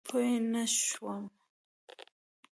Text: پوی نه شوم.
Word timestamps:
پوی 0.09 0.33
نه 0.53 0.63
شوم. 0.79 1.23